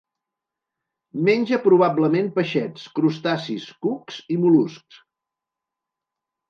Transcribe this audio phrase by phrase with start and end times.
[1.27, 5.03] Menja probablement peixets, crustacis, cucs i mol·luscs.